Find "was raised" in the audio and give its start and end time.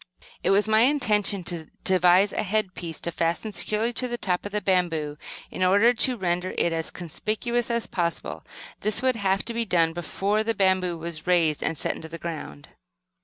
10.97-11.61